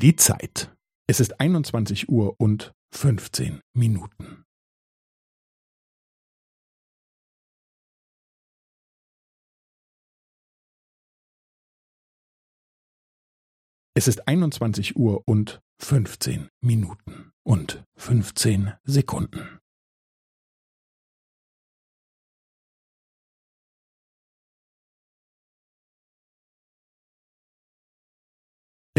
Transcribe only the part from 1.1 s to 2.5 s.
ist 21 Uhr